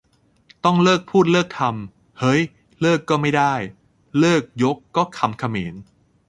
[0.63, 2.41] ต้องเลิกพูดเลิกทำ เฮ้ย
[2.81, 3.53] เลิกก็ไม่ได้
[4.21, 5.75] 'เลิก' ยก ก็คำเขมร!